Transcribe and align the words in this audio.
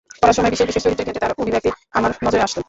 পড়ার 0.21 0.35
সময় 0.37 0.53
বিশেষ 0.53 0.67
বিশেষ 0.69 0.83
চরিত্রের 0.85 1.05
ক্ষেত্রে 1.07 1.23
তাঁর 1.23 1.35
অভিব্যক্তি 1.41 1.69
আমার 1.97 2.11
নজরে 2.25 2.43
আসত। 2.45 2.59